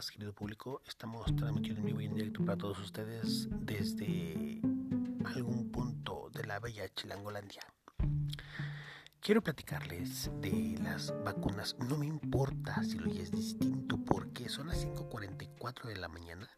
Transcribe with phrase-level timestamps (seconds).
[0.00, 0.80] días, querido público.
[0.86, 4.60] Estamos transmitiendo en vivo y en directo para todos ustedes desde
[5.24, 7.60] algún punto de la bella Chilangolandia.
[9.20, 11.76] Quiero platicarles de las vacunas.
[11.86, 16.48] No me importa si lo es distinto porque son las 5.44 de la mañana.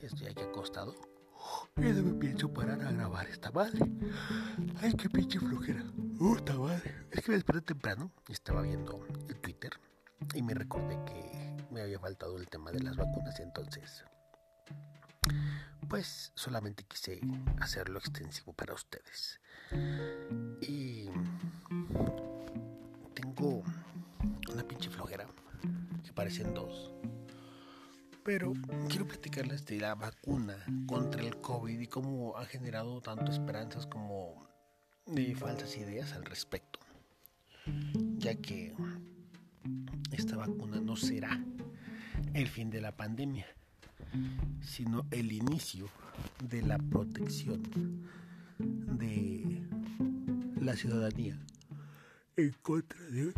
[0.00, 0.94] Estoy aquí acostado.
[1.76, 3.80] Y no me pienso parar a grabar esta madre.
[4.80, 5.84] Ay, qué pinche flojera.
[6.18, 7.06] Puta madre.
[7.10, 9.72] Es que me desperté temprano y estaba viendo el Twitter
[10.34, 14.04] y me recordé que me había faltado el tema de las vacunas, entonces
[15.88, 17.20] pues solamente quise
[17.60, 19.40] hacerlo extensivo para ustedes.
[20.60, 21.08] Y
[23.14, 23.62] tengo
[24.52, 25.26] una pinche flojera
[26.04, 26.92] que parecen dos.
[28.24, 28.54] Pero
[28.88, 30.56] quiero platicarles de la vacuna
[30.86, 34.48] contra el COVID y cómo ha generado tanto esperanzas como
[35.06, 36.80] de falsas ideas al respecto.
[38.16, 38.74] Ya que
[40.10, 41.40] esta vacuna no será
[42.34, 43.46] el fin de la pandemia,
[44.60, 45.88] sino el inicio
[46.48, 47.62] de la protección
[48.58, 49.62] de
[50.60, 51.38] la ciudadanía
[52.36, 53.32] en contra de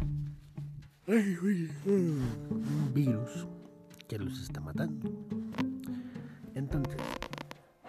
[1.86, 3.46] un virus
[4.08, 5.10] que los está matando.
[6.54, 6.96] Entonces,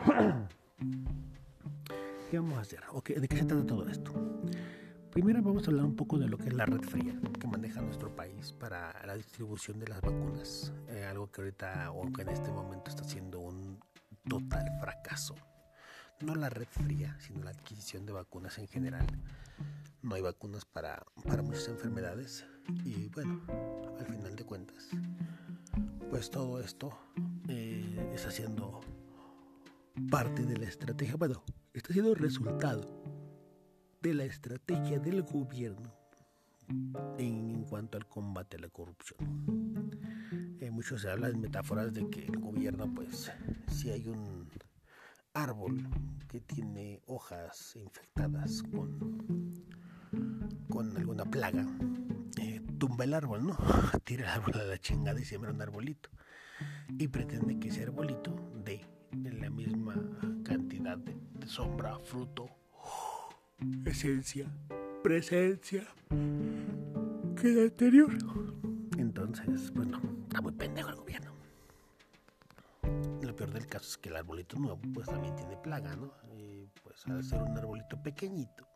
[2.30, 2.82] ¿qué vamos a hacer?
[3.20, 4.14] ¿De qué se trata todo esto?
[5.20, 7.82] Primero vamos a hablar un poco de lo que es la red fría que maneja
[7.82, 12.30] nuestro país para la distribución de las vacunas, eh, algo que ahorita o que en
[12.30, 13.82] este momento está siendo un
[14.30, 15.36] total fracaso.
[16.22, 19.06] No la red fría, sino la adquisición de vacunas en general.
[20.02, 22.46] No hay vacunas para, para muchas enfermedades
[22.86, 23.42] y bueno,
[24.00, 24.88] al final de cuentas,
[26.10, 26.98] pues todo esto
[27.50, 28.80] eh, está siendo
[30.10, 32.99] parte de la estrategia, bueno, está siendo resultado
[34.02, 35.94] de la estrategia del gobierno
[37.18, 39.92] en, cuanto al combate a la corrupción.
[40.60, 43.32] Eh, muchos se en metáforas de que el gobierno, pues,
[43.68, 44.48] si hay un
[45.34, 45.90] árbol
[46.30, 49.66] que tiene hojas infectadas con,
[50.70, 51.68] con alguna plaga,
[52.38, 53.58] eh, tumba el árbol, ¿no?
[54.06, 56.10] Tira el árbol a la chingada y siembra un arbolito.
[56.98, 58.34] Y pretende que ese arbolito
[58.64, 59.96] dé la misma
[60.44, 62.59] cantidad de sombra, fruto
[63.86, 64.48] esencia,
[65.04, 65.86] presencia
[67.40, 68.12] que la anterior.
[68.98, 71.32] Entonces, pues no, está muy pendejo el gobierno.
[73.22, 76.14] Lo peor del caso es que el arbolito nuevo pues también tiene plaga, ¿no?
[76.36, 78.68] Y pues al ser un arbolito pequeñito,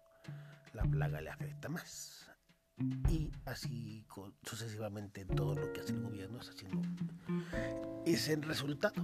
[0.73, 2.29] la plaga le afecta más.
[3.09, 4.05] Y así
[4.43, 6.81] sucesivamente todo lo que hace el gobierno está haciendo
[8.05, 9.03] es el resultado.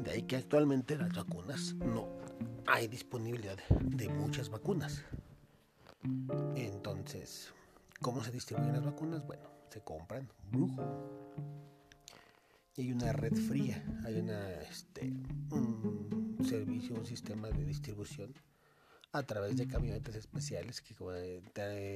[0.00, 2.21] De ahí que actualmente las vacunas no
[2.66, 5.04] hay disponibilidad de muchas vacunas.
[6.56, 7.52] Entonces,
[8.00, 9.26] ¿cómo se distribuyen las vacunas?
[9.26, 10.82] Bueno, se compran brujo.
[12.76, 15.12] Hay una red fría, hay una, este,
[15.50, 18.34] un servicio, un sistema de distribución
[19.12, 20.94] a través de camionetas especiales que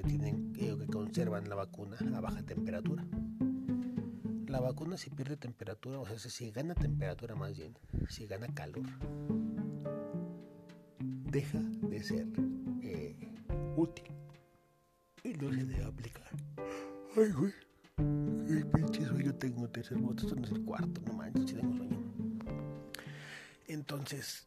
[0.06, 3.04] tienen que conservan la vacuna a baja temperatura.
[4.46, 7.76] La vacuna si pierde temperatura, o sea, si gana temperatura más bien,
[8.08, 8.86] si gana calor,
[11.30, 12.26] deja de ser
[12.82, 13.16] eh,
[13.76, 14.06] útil
[15.24, 16.30] y no se debe aplicar.
[17.16, 17.52] Ay, güey,
[18.46, 21.76] qué pinche sueño tengo, tercer voto, esto no es el cuarto, no manches, si tengo
[21.76, 21.98] sueño.
[23.66, 24.46] Entonces,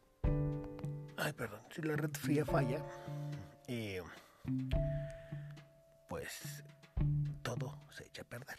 [1.18, 2.84] ay, perdón, si la red fría falla,
[3.68, 4.01] eh,
[6.07, 6.63] pues
[7.41, 8.57] todo se echa a perder.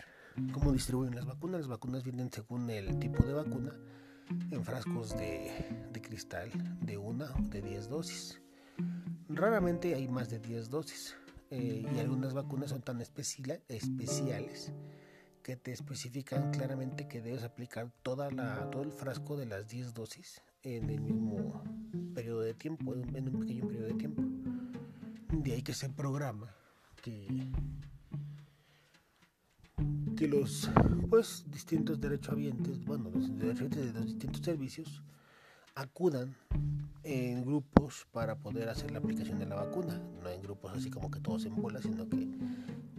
[0.53, 1.60] ¿Cómo distribuyen las vacunas?
[1.60, 3.72] Las vacunas vienen según el tipo de vacuna
[4.50, 5.50] en frascos de,
[6.02, 8.41] cristal de una o de 10 dosis.
[9.28, 11.14] Raramente hay más de 10 dosis
[11.50, 14.72] eh, y algunas vacunas son tan especiales
[15.42, 19.94] que te especifican claramente que debes aplicar toda la, todo el frasco de las 10
[19.94, 21.62] dosis en el mismo
[22.14, 24.22] periodo de tiempo, en un pequeño periodo de tiempo.
[25.32, 26.54] De ahí que se programa
[27.03, 27.26] que
[30.21, 30.69] que los
[31.09, 35.03] pues distintos derechohabientes, bueno, los derechohabientes de los distintos servicios
[35.75, 36.37] acudan
[37.05, 41.11] en grupos para poder hacer la aplicación de la vacuna, no en grupos así como
[41.11, 42.28] que todos en bola, sino que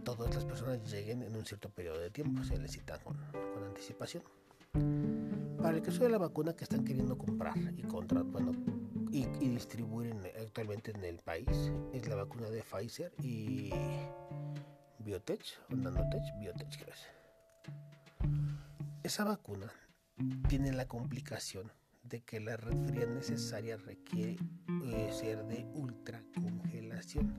[0.02, 3.16] todas las personas lleguen en un cierto periodo de tiempo, se les citan con,
[3.68, 4.24] anticipación.
[5.58, 8.50] Para el caso de la vacuna que están queriendo comprar y contra, bueno,
[9.12, 13.70] y, y distribuir actualmente en el país es la vacuna de Pfizer y
[15.04, 16.94] Biotech o Nanotech, Biotech creo
[19.02, 19.72] Esa vacuna
[20.48, 21.72] tiene la complicación
[22.04, 24.36] de que la red necesaria requiere
[24.84, 27.32] eh, ser de ultracongelación.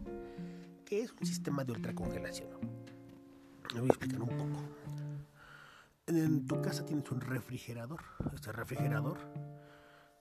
[0.86, 2.50] ¿Qué es un sistema de ultracongelación?
[3.74, 4.64] Me voy a explicar un poco.
[6.08, 8.02] en tu casa tienes un refrigerador.
[8.34, 9.18] Este refrigerador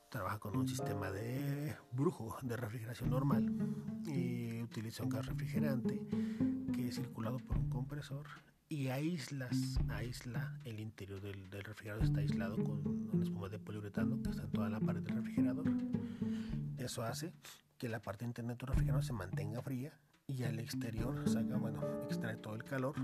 [0.08, 3.50] trabaja con un sistema de brujo de refrigeración normal
[4.06, 6.00] y utiliza un gas refrigerante
[6.74, 8.26] que es circulado por un compresor
[8.68, 14.30] y aíslas, aísla el interior del, refrigerador, está aislado con una espuma de poliuretano que
[14.30, 15.66] está en toda la pared del refrigerador.
[16.78, 17.34] Eso hace
[17.76, 19.92] que la parte interna de tu refrigerador se mantenga fría
[20.26, 22.94] y al exterior saca, bueno, extrae todo el calor,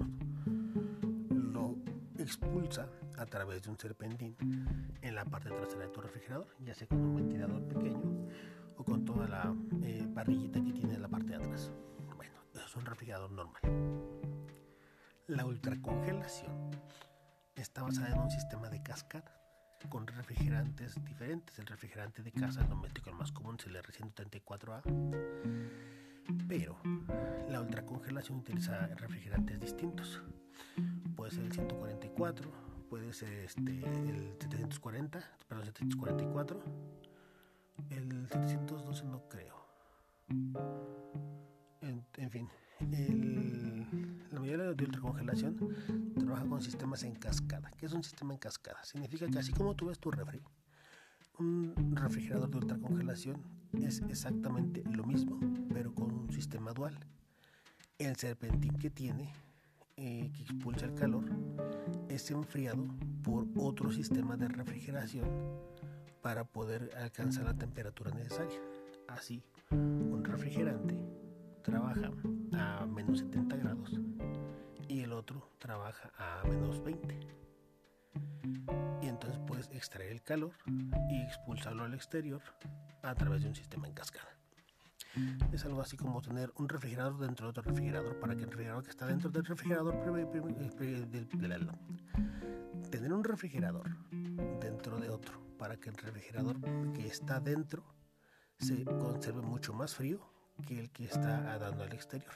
[1.28, 1.76] lo
[2.18, 2.88] expulsa
[3.18, 4.36] a través de un serpentín
[5.02, 8.28] en la parte trasera de tu refrigerador, ya sea con un ventilador pequeño
[8.78, 11.70] o con toda la eh, parrillita que tiene en la parte de atrás.
[12.16, 13.60] Bueno, es un refrigerador normal.
[15.26, 16.70] La ultracongelación
[17.54, 19.34] está basada en un sistema de cascada
[19.88, 21.58] con refrigerantes diferentes.
[21.58, 24.82] El refrigerante de casa, el doméstico, el más común es el R134A.
[26.46, 26.78] Pero
[27.48, 30.22] la ultracongelación utiliza refrigerantes distintos.
[31.16, 32.50] Puede ser el 144,
[32.88, 36.62] puede ser este, el 740, perdón, 744.
[37.90, 39.56] El 712 no creo.
[41.82, 42.48] En, fin,
[44.30, 45.56] la mayoría de ultracongelación
[46.18, 47.70] trabaja con sistemas en cascada.
[47.78, 48.82] ¿Qué es un sistema en cascada?
[48.84, 50.42] Significa que así como tú ves tu refri,
[51.38, 53.42] un refrigerador de ultracongelación
[53.72, 55.38] es exactamente lo mismo,
[55.72, 56.98] pero con un sistema dual.
[57.98, 59.32] El serpentín que tiene,
[59.96, 61.24] eh, que expulsa el calor,
[62.08, 62.86] es enfriado
[63.22, 65.28] por otro sistema de refrigeración
[66.28, 68.60] para poder alcanzar la temperatura necesaria.
[69.08, 70.94] Así, un refrigerante
[71.62, 72.12] trabaja
[72.52, 73.98] a menos 70 grados
[74.88, 77.18] y el otro trabaja a menos 20.
[79.00, 80.52] Y entonces puedes extraer el calor
[81.08, 82.42] y expulsarlo al exterior
[83.02, 84.28] a través de un sistema en cascada.
[85.50, 88.84] Es algo así como tener un refrigerador dentro de otro refrigerador para que el refrigerador
[88.84, 89.98] que está dentro del refrigerador
[92.90, 93.96] tener un refrigerador
[94.60, 96.60] dentro de otro para que el refrigerador
[96.94, 97.84] que está dentro
[98.58, 100.20] se conserve mucho más frío
[100.66, 102.32] que el que está dando al exterior.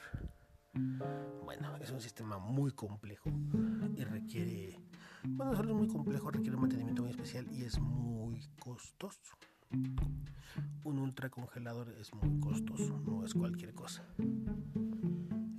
[1.43, 3.29] Bueno, es un sistema muy complejo
[3.95, 4.79] y requiere,
[5.23, 9.37] bueno, solo es muy complejo, requiere un mantenimiento muy especial y es muy costoso.
[10.83, 14.05] Un ultracongelador es muy costoso, no es cualquier cosa.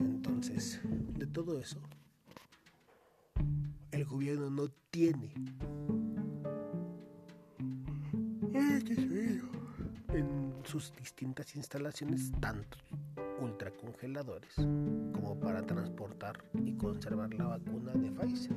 [0.01, 1.81] Entonces, de todo eso,
[3.91, 5.33] el gobierno no tiene
[8.55, 12.81] en sus distintas instalaciones tantos
[13.41, 18.57] ultracongeladores como para transportar y conservar la vacuna de Pfizer.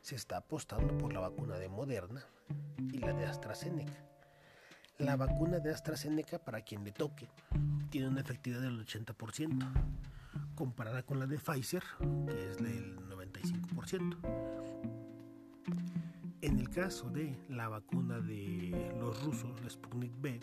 [0.00, 2.24] Se está apostando por la vacuna de Moderna
[2.92, 4.04] y la de AstraZeneca.
[4.98, 7.28] La vacuna de AstraZeneca, para quien le toque,
[7.90, 9.72] tiene una efectividad del 80%,
[10.54, 11.84] comparada con la de Pfizer,
[12.26, 14.16] que es del 95%.
[16.42, 20.40] En el caso de la vacuna de los rusos, la Sputnik B,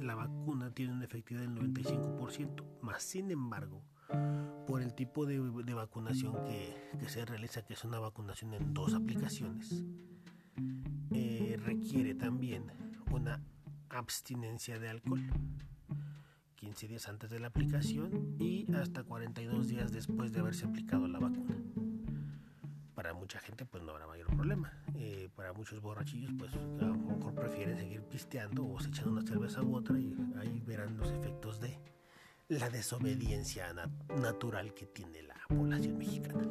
[0.00, 3.84] la vacuna tiene una efectividad del 95%, más sin embargo,
[4.66, 5.38] por el tipo de,
[5.74, 9.84] vacunación que, se realiza, que es una vacunación en dos aplicaciones,
[11.12, 12.64] eh, requiere también
[13.12, 13.40] una
[13.90, 15.22] abstinencia de alcohol.
[16.56, 21.20] 15 días antes de la aplicación y hasta 42 días después de haberse aplicado la
[21.20, 21.65] vacuna.
[23.06, 24.72] Para mucha gente pues no habrá mayor problema.
[24.96, 29.22] Eh, para muchos borrachillos pues a lo mejor prefieren seguir pisteando o se echan una
[29.22, 31.78] cerveza u otra y ahí verán los efectos de
[32.48, 33.72] la desobediencia
[34.20, 36.42] natural que tiene la población mexicana.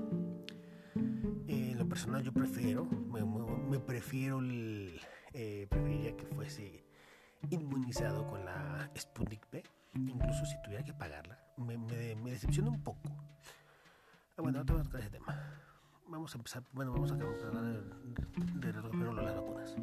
[1.50, 4.98] Eh, en lo personal yo prefiero, me, prefiero, el,
[5.34, 6.86] eh, preferiría que fuese
[7.50, 9.62] inmunizado con la Sputnik B,
[9.94, 11.38] incluso si tuviera que pagarla.
[11.58, 13.10] Me, me, decepciona un poco.
[14.38, 15.65] Ah, bueno, ahora vamos a tocar ese tema.
[16.08, 19.76] Vamos a empezar, bueno, vamos a hablar de, de, las vacunas.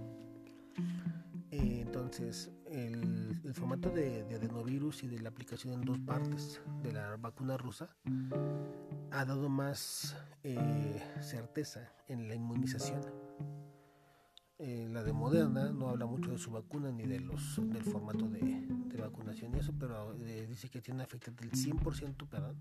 [1.50, 6.92] Eh, entonces, el, formato de, de, adenovirus y de la aplicación en dos partes de
[6.92, 7.94] la vacuna rusa
[9.10, 13.02] ha dado más eh, certeza en la inmunización
[14.64, 18.28] eh, la de Moderna no habla mucho de su vacuna ni de los, del formato
[18.28, 18.64] de,
[18.96, 22.60] vacunación y eso, pero eh, dice que tiene una efectividad del 100%, perdón,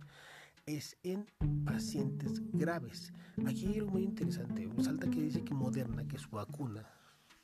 [0.66, 1.26] es en
[1.66, 3.14] pacientes graves.
[3.46, 4.70] Aquí hay algo muy interesante.
[4.82, 6.86] Salta que dice que Moderna, que su vacuna,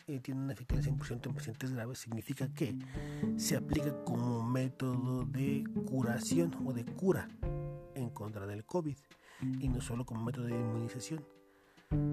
[0.07, 2.73] eh, tiene una del 100% en pacientes graves, significa que
[3.35, 7.27] se aplica como método de curación o de cura
[7.93, 8.97] en contra del COVID
[9.59, 11.25] y no solo como método de inmunización.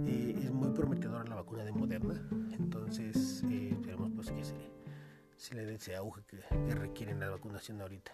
[0.06, 2.20] Eh, es muy prometedora la vacuna de Moderna,
[2.52, 4.56] entonces eh, esperemos pues que se,
[5.36, 8.12] se, le dé ese auge que, que requieren la vacunación ahorita.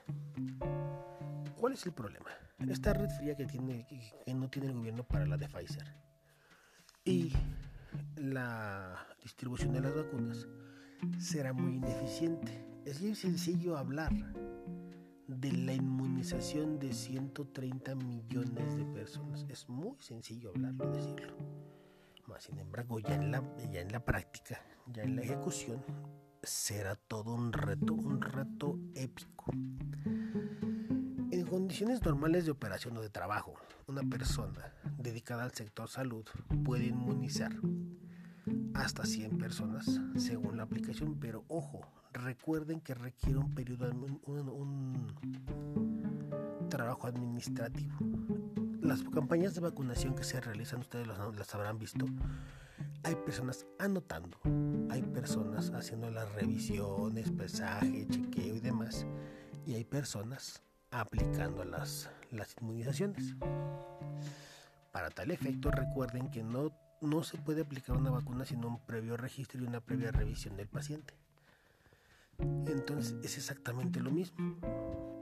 [1.61, 2.31] ¿Cuál es el problema?
[2.71, 3.87] Esta red fría que, tiene,
[4.25, 5.95] que no tiene el gobierno para la de Pfizer.
[7.05, 7.35] y
[8.17, 10.49] la distribución de las vacunas
[11.19, 12.67] será muy ineficiente.
[12.87, 14.11] Es muy sencillo hablar
[15.27, 19.45] de la inmunización de 130 millones de personas.
[19.51, 21.37] Es muy sencillo hablarlo, decirlo.
[22.27, 25.85] Más sin embargo, ya en la, ya en la práctica, ya en la ejecución,
[26.43, 28.79] será todo un reto, un reto
[31.61, 33.55] condiciones normales de operación o de trabajo,
[33.87, 36.25] una persona dedicada al sector salud
[36.65, 37.53] puede inmunizar
[38.73, 41.83] hasta 100 personas según la aplicación, pero ojo,
[42.15, 45.07] recuerden que requiere un periodo, un,
[46.71, 47.95] trabajo administrativo.
[48.81, 52.07] Las campañas de vacunación que se realizan, ustedes las, habrán visto,
[53.03, 54.39] hay personas anotando,
[54.89, 59.07] hay personas haciendo las revisiones, pesaje, chequeo y demás,
[59.67, 63.35] y hay personas aplicando las, las inmunizaciones.
[64.93, 69.17] Para tal efecto, recuerden que no, no se puede aplicar una vacuna sin un previo
[69.17, 71.15] registro y una previa revisión del paciente.
[72.67, 74.57] Entonces es exactamente lo mismo.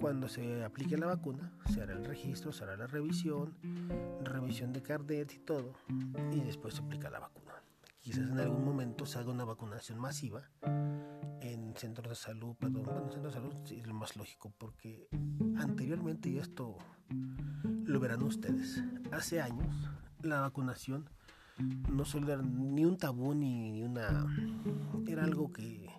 [0.00, 3.54] Cuando se aplique la vacuna, se hará el registro, se hará la revisión,
[4.22, 5.74] revisión de carnet y todo,
[6.32, 7.54] y después se aplica la vacuna.
[8.00, 10.50] Quizás en algún momento se haga una vacunación masiva
[11.40, 15.08] en centros de salud, perdón, bueno, en centros de salud es lo más lógico, porque
[15.56, 16.76] anteriormente, y esto
[17.84, 19.74] lo verán ustedes, hace años
[20.22, 21.08] la vacunación
[21.90, 24.26] no solo era ni un tabú ni una...
[25.06, 25.90] era algo que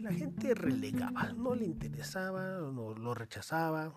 [0.00, 3.92] la gente relegaba, no le interesaba, no, lo rechazaba.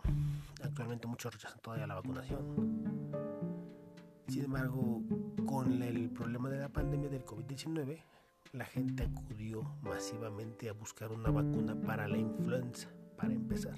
[0.63, 3.10] Actualmente muchos rechazan todavía la vacunación.
[4.31, 5.03] Sin embargo,
[5.45, 8.01] con el problema de la pandemia del COVID-19,
[8.53, 13.75] la gente acudió masivamente a buscar una vacuna para la influenza, para empezar.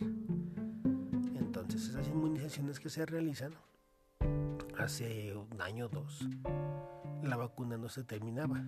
[1.39, 3.55] Entonces, esas inmunizaciones que se realizan
[4.77, 6.24] hace un año o dos,
[7.24, 8.63] la vacuna no se terminaba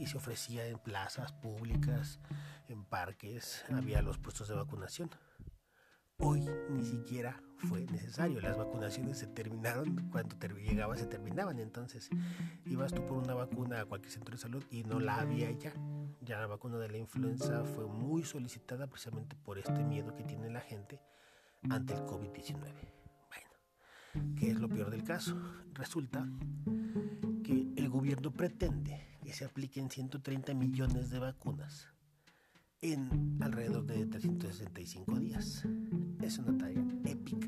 [0.00, 2.18] y se ofrecía en plazas públicas,
[2.66, 5.10] en parques, había los puestos de vacunación.
[6.22, 8.40] Hoy ni siquiera fue necesario.
[8.40, 11.58] Las vacunaciones se terminaron cuando llegaba se terminaban.
[11.58, 12.10] Entonces
[12.66, 15.72] ibas tú por una vacuna a cualquier centro de salud y no la había ya.
[16.20, 20.50] Ya la vacuna de la influenza fue muy solicitada precisamente por este miedo que tiene
[20.50, 21.00] la gente
[21.70, 22.58] ante el COVID-19.
[22.58, 25.40] Bueno, ¿qué es lo peor del caso?
[25.72, 26.28] Resulta
[27.44, 31.88] que el gobierno pretende que se apliquen 130 millones de vacunas
[32.82, 35.64] en alrededor de 365 días.
[36.22, 37.46] Es una tarea épica,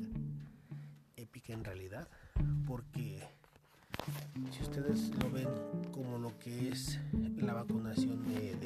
[1.16, 2.08] épica en realidad,
[2.66, 3.22] porque
[4.50, 5.48] si ustedes lo ven
[5.92, 6.98] como lo que es
[7.36, 8.56] la vacunación de,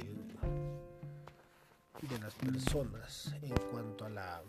[2.21, 4.43] las personas en cuanto a la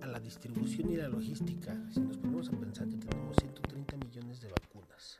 [0.00, 4.40] a la distribución y la logística, si nos ponemos a pensar que tenemos 130 millones
[4.40, 5.18] de vacunas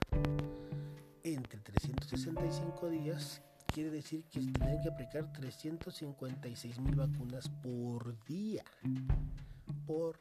[1.22, 3.42] entre 365 días
[3.74, 8.62] quiere decir que se tendrían que aplicar 356 mil vacunas por día.
[9.84, 10.20] Por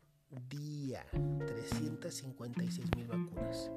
[0.50, 1.06] día.
[1.12, 3.70] 356 mil vacunas.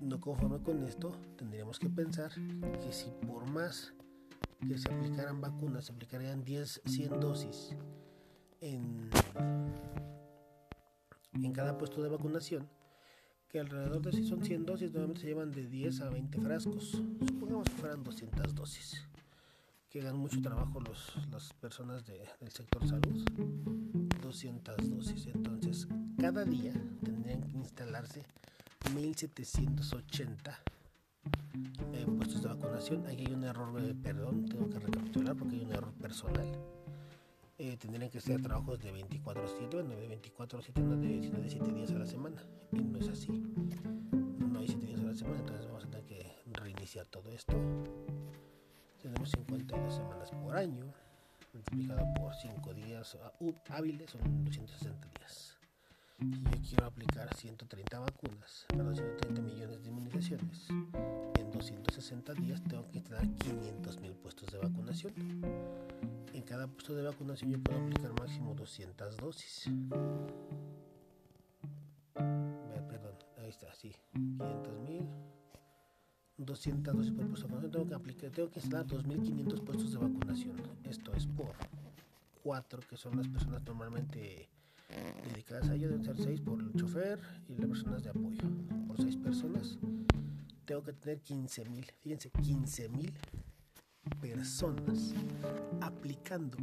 [0.00, 2.30] No conforme con esto, tendríamos que pensar
[2.80, 3.94] que si por más
[4.60, 7.74] que se aplicaran vacunas, se aplicarían 10, 100 dosis
[8.60, 9.10] en,
[11.32, 12.68] en cada puesto de vacunación,
[13.50, 17.02] que alrededor de si son 100 dosis, normalmente se llevan de 10 a 20 frascos.
[17.26, 19.04] Supongamos que fueran 200 dosis.
[19.88, 23.24] Que hagan mucho trabajo los, las personas de, del sector salud.
[24.22, 25.26] 200 dosis.
[25.26, 25.88] Entonces,
[26.20, 26.72] cada día
[27.04, 28.24] tendrían que instalarse
[28.94, 30.60] 1780
[31.92, 33.04] eh, puestos de vacunación.
[33.06, 36.69] Aquí hay un error, eh, perdón, tengo que recapitular porque hay un error personal
[37.60, 41.72] eh, tendrían que ser trabajos de 24-7, bueno, de 24-7, no de, sino de 7
[41.72, 42.42] días a la semana.
[42.72, 43.28] Y no es así.
[43.30, 47.52] No hay 7 días a la semana, entonces vamos a tener que reiniciar todo esto.
[49.02, 50.90] Tenemos 52 semanas por año,
[51.52, 55.59] multiplicado por 5 días uh, hábiles, son 260 días.
[56.20, 60.68] Yo quiero aplicar 130 vacunas, perdón, 130 millones de inmunizaciones,
[61.38, 65.14] en 260 días tengo que instalar 500 mil puestos de vacunación
[66.40, 69.70] en cada puesto de vacunación yo puedo aplicar máximo 200 dosis.
[72.14, 75.08] Perdón, ahí está, sí, 500 mil.
[76.38, 77.70] 200 dosis por puesto.
[77.70, 80.56] Tengo que aplicar, tengo que instalar 2.500 puestos de vacunación.
[80.84, 81.54] Esto es por
[82.42, 84.48] 4, que son las personas normalmente
[85.28, 85.88] dedicadas a ello.
[85.88, 87.18] Deben ser 6 por el chofer
[87.48, 88.42] y las personas de apoyo.
[88.86, 89.78] Por 6 personas
[90.64, 91.92] tengo que tener 15.000.
[92.00, 93.12] Fíjense, 15.000
[94.20, 95.14] personas
[95.80, 96.58] aplicando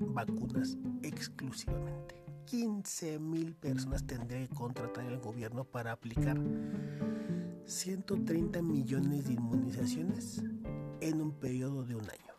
[0.00, 2.20] vacunas exclusivamente.
[2.46, 6.36] 15 mil personas tendría que contratar el gobierno para aplicar
[7.64, 10.42] 130 millones de inmunizaciones
[11.00, 12.34] en un periodo de un año.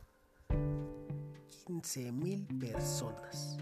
[1.66, 3.58] 15 mil personas.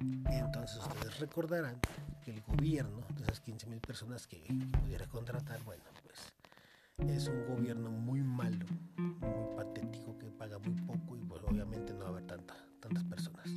[0.00, 1.80] Entonces ustedes recordarán
[2.24, 4.42] que el gobierno de esas 15 mil personas que
[4.80, 11.16] pudiera contratar, bueno, pues es un gobierno muy malo, muy patético, que paga muy poco
[11.16, 13.48] y pues obviamente no va a haber tanta, tantas personas.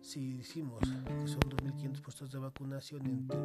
[0.00, 3.38] Si decimos que son 2.500 puestos de vacunación entre...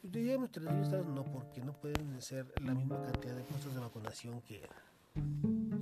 [0.00, 3.80] Pues diríamos 3.000 estados, no, porque no pueden ser la misma cantidad de puestos de
[3.80, 4.66] vacunación que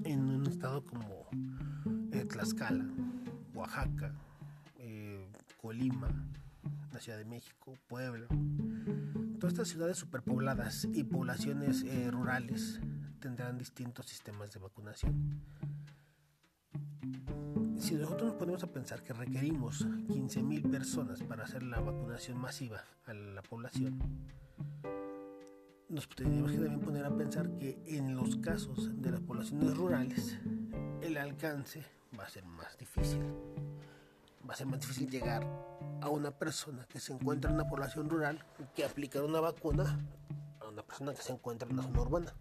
[0.05, 1.27] en un estado como
[2.13, 2.85] eh, Tlaxcala,
[3.55, 4.13] Oaxaca,
[5.69, 6.09] Colima,
[6.95, 8.27] la Ciudad de México, Puebla,
[9.39, 12.81] todas estas ciudades superpobladas y poblaciones eh, rurales
[13.21, 15.43] tendrán distintos sistemas de vacunación.
[17.79, 22.83] Si nosotros nos ponemos a pensar que requerimos 15.000 personas para hacer la vacunación masiva
[23.05, 23.99] a la población,
[25.91, 30.39] nos tenemos que también poner a pensar que en los casos de las poblaciones rurales
[31.03, 31.85] el alcance
[32.19, 33.21] va a ser más difícil
[34.49, 35.47] va a ser más difícil llegar
[36.01, 40.01] a una persona que se encuentra en una población rural que aplicar una vacuna
[40.61, 42.35] a una persona que se encuentra en una zona urbana.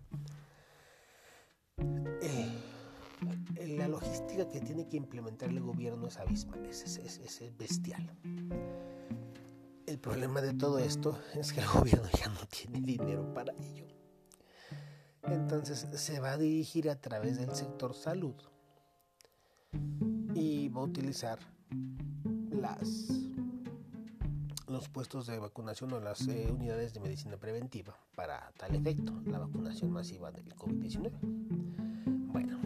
[2.21, 8.09] Eh, la logística que tiene que implementar el gobierno es abismal, es, es, bestial.
[9.85, 13.85] El problema de todo esto es que el gobierno ya no tiene dinero para ello.
[15.23, 18.35] Entonces se va a dirigir a través del sector salud
[20.33, 21.56] y va a utilizar
[22.51, 23.27] las
[24.67, 29.39] los puestos de vacunación o las eh, unidades de medicina preventiva para tal efecto, la
[29.39, 31.11] vacunación masiva del COVID-19.
[32.31, 32.59] Bueno,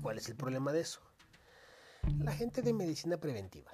[0.00, 1.00] ¿cuál es el problema de eso?
[2.18, 3.70] La gente de medicina preventiva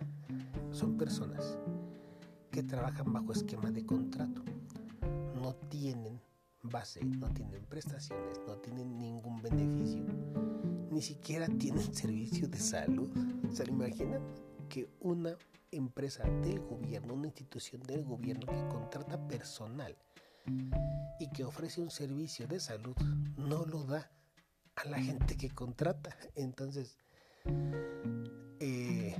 [0.72, 1.56] son personas
[2.50, 4.42] que trabajan bajo esquema de contrato.
[5.34, 6.20] No tienen
[6.62, 10.04] base, no tienen prestaciones, no tienen ningún beneficio,
[10.94, 13.10] ni siquiera tienen servicio de salud.
[13.52, 14.22] ¿Se lo imaginan?
[14.68, 15.36] que una
[15.70, 19.96] empresa del gobierno, una institución del gobierno que contrata personal
[21.20, 22.96] y que ofrece un servicio de salud,
[23.36, 24.10] no lo da
[24.76, 26.16] a la gente que contrata.
[26.34, 26.98] Entonces,
[28.58, 29.14] eh,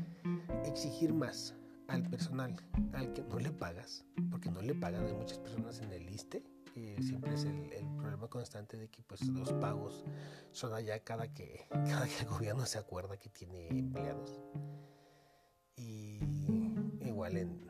[0.65, 1.55] exigir más
[1.87, 2.57] al personal
[2.95, 6.43] al que no le pagas, porque no le pagan, hay muchas personas en el ISTE,
[7.01, 10.05] siempre es el, problema constante de que pues los pagos
[10.53, 14.41] son allá cada que, cada que el gobierno se acuerda que tiene empleados
[15.77, 16.21] y
[17.05, 17.65] igual en,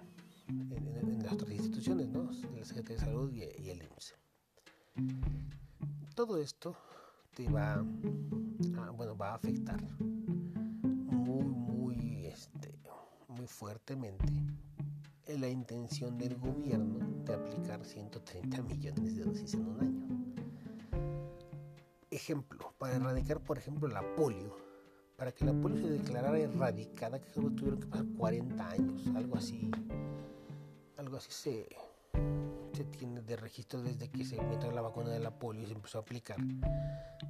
[1.23, 2.31] las otras instituciones, ¿no?
[2.57, 4.15] La Secretaría de Salud y, el IMSS.
[6.15, 6.77] Todo esto
[7.35, 7.83] te va a,
[8.91, 12.79] bueno, va a afectar muy, muy, este,
[13.29, 14.74] muy fuertemente en
[15.27, 20.35] la intención del gobierno de aplicar 130 millones de dosis en un año.
[22.11, 24.57] Ejemplo, para erradicar, por ejemplo, la polio,
[25.17, 29.37] para que la polio se declarara erradicada, que solo tuvieron que pasar 40 años, algo
[29.37, 29.71] así.
[30.97, 35.63] Algo así se, tiene de registro desde que se metió la vacuna de la polio
[35.63, 36.37] y se empezó a aplicar,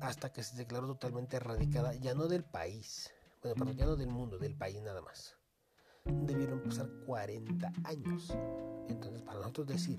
[0.01, 3.11] hasta que se declaró totalmente erradicada, ya no del país,
[3.43, 5.37] bueno, perdón, ya no del mundo, del país nada más.
[6.05, 8.37] Debieron pasar 40 años.
[8.89, 9.99] Entonces, para nosotros decir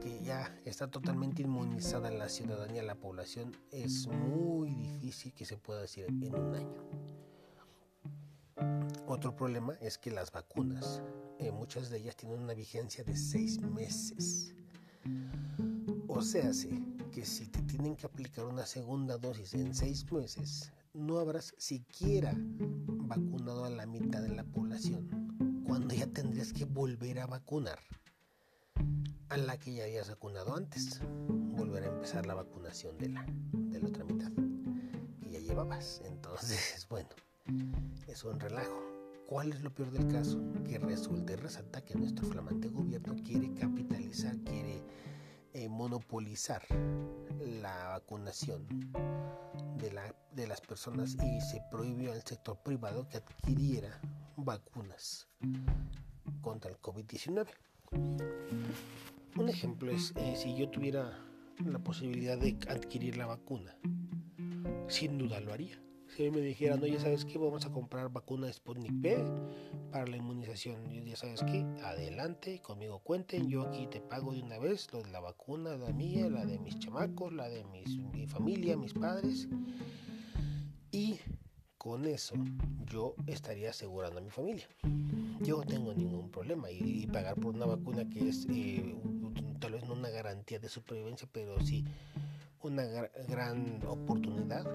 [0.00, 5.80] que ya está totalmente inmunizada la ciudadanía, la población, es muy difícil que se pueda
[5.80, 6.84] decir en un año.
[9.06, 11.02] Otro problema es que las vacunas,
[11.38, 14.54] eh, muchas de ellas tienen una vigencia de seis meses.
[16.06, 16.50] O sea,
[17.10, 22.34] que si te tienen que aplicar una segunda dosis en seis meses, no habrás siquiera
[22.36, 27.78] vacunado a la mitad de la población, cuando ya tendrías que volver a vacunar
[29.28, 31.00] a la que ya habías vacunado antes.
[31.56, 34.32] Volver a empezar la vacunación de la, de la otra mitad
[35.22, 36.02] que ya llevabas.
[36.04, 37.08] Entonces, bueno,
[38.06, 38.82] es un relajo.
[39.26, 40.42] ¿Cuál es lo peor del caso?
[40.64, 44.82] Que resulta y que nuestro flamante gobierno quiere capitalizar, quiere
[45.52, 46.62] eh, monopolizar
[47.40, 48.66] la vacunación
[49.76, 54.00] de, la, de las personas y se prohibió al sector privado que adquiriera
[54.36, 55.28] vacunas
[56.40, 57.48] contra el COVID-19.
[59.36, 61.18] Un ejemplo es eh, si yo tuviera
[61.64, 63.76] la posibilidad de adquirir la vacuna,
[64.88, 65.80] sin duda lo haría.
[66.20, 69.24] Si me dijeran, no, ya sabes que vamos a comprar vacuna Sputnik B
[69.90, 74.58] para la inmunización, ya sabes que adelante, conmigo cuenten, yo aquí te pago de una
[74.58, 78.26] vez lo de la vacuna, la mía, la de mis chamacos, la de mis, mi
[78.26, 79.48] familia, mis padres,
[80.92, 81.18] y
[81.78, 82.34] con eso
[82.84, 84.68] yo estaría asegurando a mi familia.
[85.40, 86.70] Yo no tengo ningún problema.
[86.70, 88.94] Y, pagar por una vacuna que es eh,
[89.58, 91.82] tal vez no una garantía de supervivencia, pero sí
[92.62, 92.84] una
[93.26, 94.66] gran oportunidad,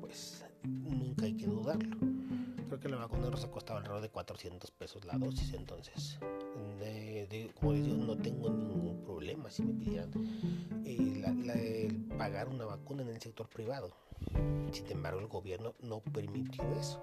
[0.00, 1.96] pues nunca hay que dudarlo.
[2.68, 6.18] Creo que la vacuna rosa costaba alrededor de 400 pesos la dosis, entonces,
[7.60, 10.10] como les digo, no tengo ningún problema si me pidieran
[10.84, 13.90] eh, pagar una vacuna en el sector privado.
[14.72, 17.02] Sin embargo, el gobierno no permitió eso.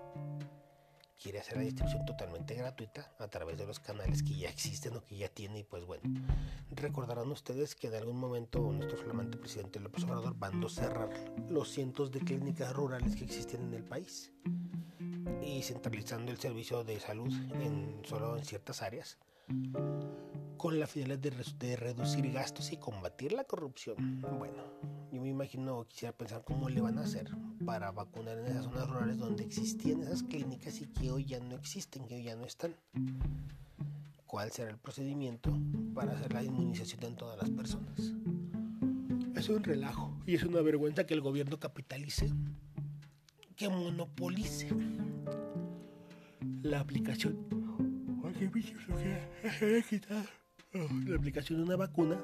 [1.21, 5.05] Quiere hacer la distribución totalmente gratuita a través de los canales que ya existen o
[5.05, 6.01] que ya tiene y pues bueno.
[6.71, 11.09] Recordarán ustedes que en algún momento nuestro flamante presidente López Obrador mandó cerrar
[11.47, 14.31] los cientos de clínicas rurales que existen en el país
[15.43, 19.19] y centralizando el servicio de salud en solo en ciertas áreas
[20.61, 24.21] con la finalidad de, reducir gastos y combatir la corrupción.
[24.37, 24.63] Bueno,
[25.11, 27.31] yo me imagino, quisiera pensar cómo le van a hacer
[27.65, 31.55] para vacunar en esas zonas rurales donde existían esas clínicas y que hoy ya no
[31.55, 32.75] existen, que hoy ya no están.
[34.27, 35.51] ¿Cuál será el procedimiento
[35.95, 38.13] para hacer la inmunización en todas las personas?
[39.35, 42.29] Es un relajo y es una vergüenza que el gobierno capitalice,
[43.55, 44.69] que monopolice
[46.61, 47.50] la aplicación.
[50.73, 52.17] La aplicación de una vacuna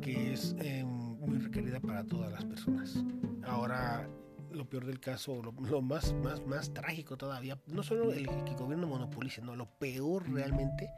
[0.00, 3.02] que es em, muy requerida para todas las personas.
[3.44, 4.08] Ahora,
[4.52, 8.56] lo peor del caso, lo, más, más, más trágico todavía, no solo el que el
[8.56, 10.90] gobierno monopolice, no, lo peor realmente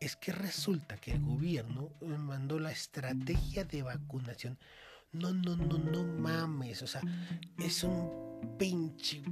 [0.00, 4.58] es que resulta que el gobierno mandó la estrategia de vacunación.
[5.18, 7.00] No, no, no, no mames, o sea,
[7.58, 8.26] es un
[8.58, 9.22] pinche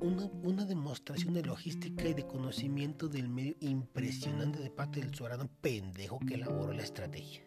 [0.00, 6.18] una, demostración de logística y de conocimiento del medio impresionante de parte del ciudadano pendejo
[6.20, 7.42] que elaboró la estrategia.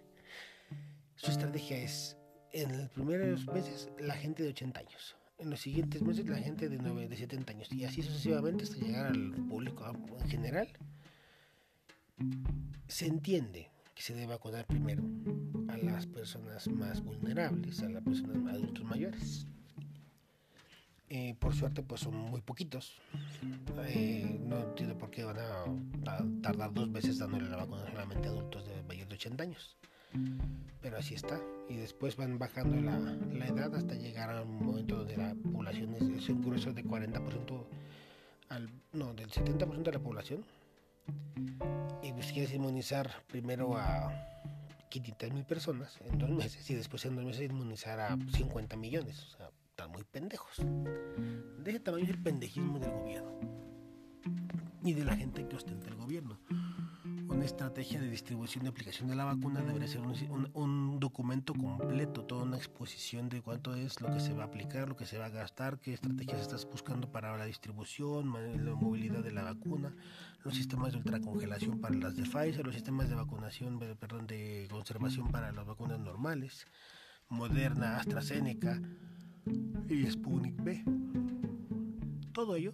[1.16, 2.18] Su estrategia es,
[2.52, 5.16] en los primeros meses, la gente de 80 años.
[5.38, 7.72] En los siguientes meses, la gente de, 9, de 70 años.
[7.72, 9.86] Y así sucesivamente hasta llegar al público
[10.20, 10.68] en general.
[12.88, 15.04] Se entiende que se debe vacunar primero
[15.70, 19.48] a las personas más vulnerables, a las personas adultos mayores.
[21.08, 23.00] Eh, por suerte, pues son muy poquitos.
[23.88, 28.32] Eh, no entiendo por qué van a, tardar dos veces dándole la vacuna solamente a
[28.32, 29.78] adultos de mayores de 80 años.
[30.82, 31.40] Pero así está.
[31.70, 36.28] Y después van bajando la, edad hasta llegar a un momento donde la población es,
[36.30, 37.66] un grueso de 40%
[38.50, 40.44] al, no, del 70% de la población.
[42.02, 44.12] Y pues quieres inmunizar primero a
[44.90, 49.24] 500 mil personas en dos meses y después en dos meses inmunizar a 50 millones.
[49.24, 50.58] O sea, están muy pendejos.
[50.58, 53.40] De ese tamaño es el pendejismo del gobierno
[54.84, 56.40] y de la gente que ostenta el gobierno.
[57.36, 62.44] Una estrategia de distribución y aplicación de la vacuna debería ser un, documento completo, toda
[62.44, 65.26] una exposición de cuánto es lo que se va a aplicar, lo que se va
[65.26, 68.32] a gastar, qué estrategias estás buscando para la distribución,
[68.66, 69.94] la movilidad de la vacuna,
[70.46, 75.30] los sistemas de ultracongelación para las de Pfizer, los sistemas de vacunación, perdón, de conservación
[75.30, 76.66] para las vacunas normales,
[77.28, 78.80] Moderna, AstraZeneca
[79.90, 80.86] y Sputnik B.
[82.32, 82.74] Todo ello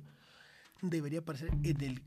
[0.84, 2.02] debería aparecer en el,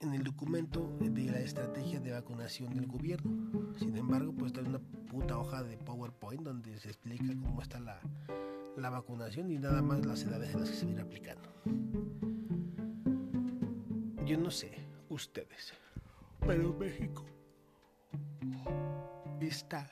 [0.00, 3.74] en el documento de la estrategia de vacunación del gobierno.
[3.78, 8.00] Sin embargo, pues está una puta hoja de PowerPoint donde se explica cómo está la,
[8.76, 11.48] la vacunación y nada más las edades en las que se viene aplicando.
[14.24, 14.72] Yo no sé,
[15.08, 15.74] ustedes,
[16.46, 17.26] pero México
[19.40, 19.90] está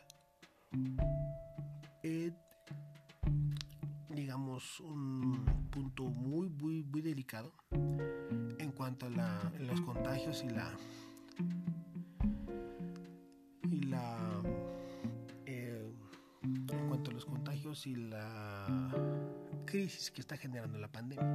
[2.02, 2.36] en
[4.38, 10.76] digamos, un punto muy, muy, muy delicado en cuanto a los contagios y la
[13.68, 14.42] y la
[15.44, 15.92] eh,
[16.44, 18.92] en cuanto a los contagios y la
[19.66, 21.26] crisis que está generando la pandemia.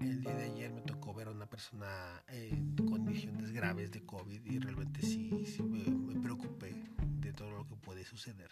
[0.00, 4.44] El día de ayer me tocó ver a una persona en condiciones graves de COVID
[4.44, 6.74] y realmente sí, sí me, me preocupé
[7.20, 8.50] de todo lo que puede suceder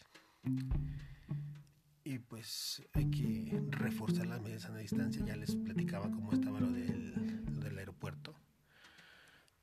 [2.10, 5.24] y pues hay que reforzar las medidas a distancia.
[5.24, 8.34] Ya les platicaba cómo estaba lo del, del aeropuerto.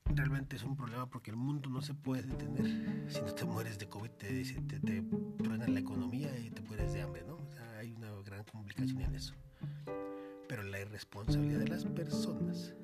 [0.06, 3.10] Realmente es un problema porque el mundo no se puede detener.
[3.10, 5.02] Si no te mueres de COVID, te, te, te
[5.42, 7.36] truena la economía y te mueres de hambre, ¿no?
[7.36, 9.34] O sea, hay una gran complicación en eso.
[10.48, 12.74] Pero la irresponsabilidad de las personas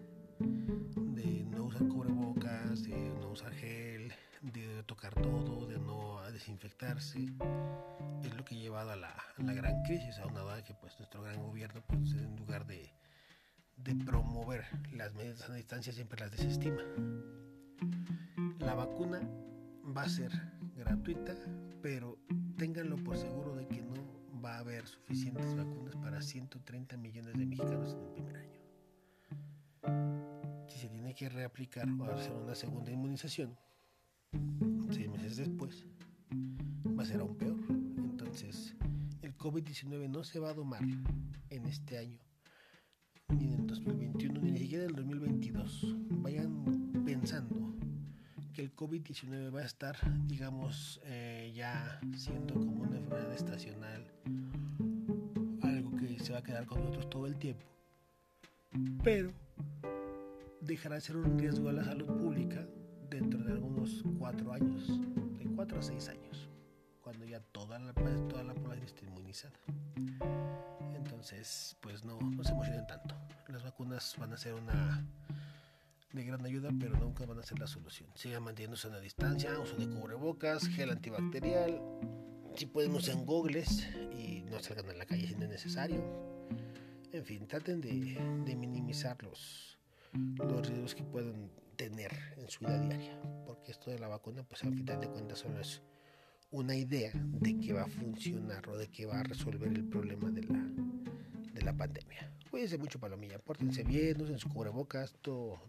[0.41, 4.13] de no usar cubrebocas, de no usar gel,
[4.53, 7.27] de tocar todo, de no desinfectarse,
[8.23, 11.43] es lo que ha llevado a la, gran crisis, a una que pues nuestro gran
[11.43, 12.93] gobierno, pues en lugar de,
[13.77, 16.83] de promover las medidas a distancia, siempre las desestima.
[18.59, 19.21] La vacuna
[19.97, 20.31] va a ser
[20.77, 21.35] gratuita,
[21.83, 22.19] pero
[22.59, 23.95] ténganlo por seguro de que no
[24.45, 28.61] va a haber suficientes vacunas para 130 millones de mexicanos en el primer año.
[30.69, 33.57] Si se tiene que reaplicar o hacer una segunda inmunización,
[34.91, 35.85] seis meses después,
[36.97, 37.59] va a ser aún peor.
[37.99, 38.75] Entonces,
[39.23, 40.83] el COVID-19 no se va a domar
[41.51, 42.19] en este año,
[43.29, 45.97] ni en el 2021, ni siquiera en el 2022.
[46.23, 47.75] Vayan pensando
[48.55, 54.05] que el COVID-19 va a estar, digamos, eh, ya siendo como una enfermedad estacional,
[55.63, 57.67] algo que se va a quedar con nosotros todo el tiempo,
[59.03, 59.33] pero
[60.61, 62.67] dejará de ser un riesgo a la salud pública
[63.15, 64.89] dentro de algunos cuatro años,
[65.39, 66.49] de cuatro a seis años,
[67.01, 69.55] cuando ya toda la, toda la población esté inmunizada.
[70.97, 73.15] Entonces, pues no, no se emocionen tanto.
[73.49, 75.07] Las vacunas van a ser una
[76.13, 78.09] de gran ayuda, pero nunca van a ser la solución.
[78.17, 81.81] Sigan manteniéndose a la distancia, uso de cubrebocas, gel antibacterial,
[82.57, 86.03] si pueden usen gogles y no salgan a la calle si no es necesario.
[87.13, 89.79] En fin, traten de, de minimizar los,
[90.37, 94.65] los riesgos que pueden tener en su vida diaria, porque esto de la vacuna, pues
[94.65, 95.83] al final de cuentas solo es
[96.51, 100.31] una idea de que va a funcionar o de que va a resolver el problema
[100.31, 100.65] de la,
[101.53, 102.33] de la pandemia.
[102.51, 103.41] Cuídense mucho, palomilla.
[103.41, 105.17] Pórtense bien, usen su cubrebocas,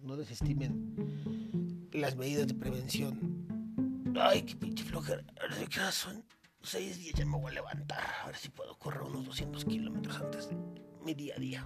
[0.03, 4.13] no desestimen las medidas de prevención.
[4.19, 5.23] Ay, qué pinche flojera.
[5.69, 6.23] qué son
[6.61, 8.03] seis días, ya me voy a levantar.
[8.23, 10.55] A ver si puedo correr unos 200 kilómetros antes de
[11.03, 11.65] mi día a día.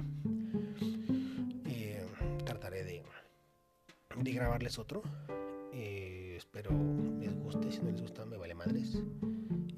[4.24, 5.02] De grabarles otro.
[5.74, 6.72] Eh, espero
[7.20, 7.72] les guste.
[7.72, 9.02] Si no les gusta, me vale madres.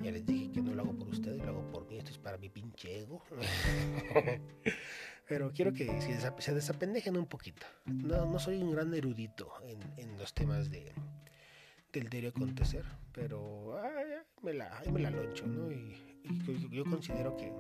[0.02, 1.98] Ya les dije que no lo hago por ustedes, lo hago por mí.
[1.98, 3.24] Esto es para mi pinche ego.
[5.28, 5.88] pero quiero que
[6.40, 7.66] se desapendejen un poquito.
[7.86, 9.50] No, no soy un gran erudito
[9.98, 10.92] en, los temas de,
[11.94, 13.80] del diario acontecer, pero
[14.42, 15.72] me, la, me la loncho, ¿no?
[15.72, 15.96] Y,
[16.70, 17.52] yo, considero que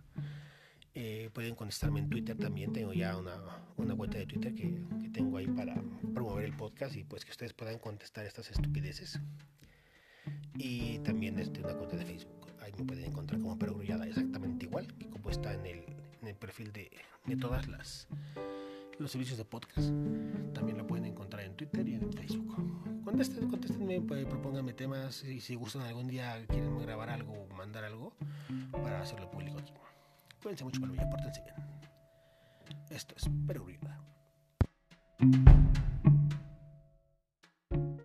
[0.98, 2.72] Eh, pueden contestarme en Twitter también.
[2.72, 3.37] Tengo ya una,
[3.76, 5.74] una cuenta de Twitter que, que, tengo ahí para
[6.14, 9.20] promover el podcast y pues que ustedes puedan contestar estas estupideces.
[10.54, 12.46] Y también este, una cuenta de Facebook.
[12.62, 15.85] Ahí me pueden encontrar como perogrullada exactamente igual que como está en el,
[16.22, 16.90] en el perfil de,
[17.26, 18.09] de todas las
[18.98, 19.90] los servicios de podcast.
[20.54, 22.56] También lo pueden encontrar en Twitter y en Facebook.
[23.04, 28.14] Contesten, contéstenme, pues, propónganme temas y si gustan algún día quieren grabar algo mandar algo
[28.72, 29.72] para hacerlo público aquí.
[30.46, 31.56] Cuídense mucho, mí, pórtense bien.
[32.88, 33.66] Esto es Perú